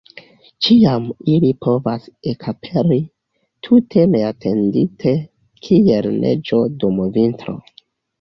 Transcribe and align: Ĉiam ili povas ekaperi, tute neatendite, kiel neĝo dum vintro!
Ĉiam 0.67 1.03
ili 1.33 1.49
povas 1.65 2.07
ekaperi, 2.31 2.97
tute 3.67 4.05
neatendite, 4.13 5.13
kiel 5.67 6.09
neĝo 6.25 6.63
dum 6.85 6.99
vintro! 7.19 7.55